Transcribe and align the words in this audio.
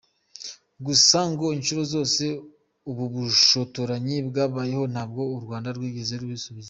Gusa 0.85 1.17
ngo 1.31 1.45
inshuro 1.57 1.81
zose 1.93 2.23
ubu 2.89 3.03
bushotoranyi 3.13 4.17
bwabayeho, 4.27 4.83
ntabwo 4.93 5.21
u 5.35 5.37
Rwanda 5.43 5.69
rwigeze 5.77 6.13
rusubiza. 6.21 6.49